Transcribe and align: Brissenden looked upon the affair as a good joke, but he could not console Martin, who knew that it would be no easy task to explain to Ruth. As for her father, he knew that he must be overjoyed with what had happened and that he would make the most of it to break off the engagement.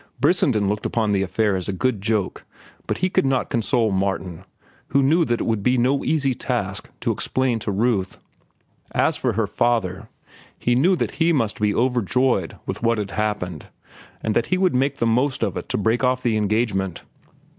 Brissenden 0.19 0.67
looked 0.67 0.87
upon 0.87 1.11
the 1.11 1.21
affair 1.21 1.55
as 1.55 1.69
a 1.69 1.71
good 1.71 2.01
joke, 2.01 2.43
but 2.87 2.97
he 2.97 3.09
could 3.11 3.23
not 3.23 3.51
console 3.51 3.91
Martin, 3.91 4.45
who 4.87 5.03
knew 5.03 5.23
that 5.25 5.39
it 5.39 5.43
would 5.43 5.61
be 5.61 5.77
no 5.77 6.03
easy 6.03 6.33
task 6.33 6.89
to 7.01 7.11
explain 7.11 7.59
to 7.59 7.71
Ruth. 7.71 8.17
As 8.93 9.15
for 9.15 9.33
her 9.33 9.45
father, 9.45 10.09
he 10.57 10.73
knew 10.73 10.95
that 10.95 11.11
he 11.21 11.31
must 11.31 11.59
be 11.61 11.75
overjoyed 11.75 12.57
with 12.65 12.81
what 12.81 12.97
had 12.97 13.11
happened 13.11 13.67
and 14.23 14.33
that 14.33 14.47
he 14.47 14.57
would 14.57 14.73
make 14.73 14.97
the 14.97 15.05
most 15.05 15.43
of 15.43 15.55
it 15.55 15.69
to 15.69 15.77
break 15.77 16.03
off 16.03 16.23
the 16.23 16.35
engagement. 16.35 17.03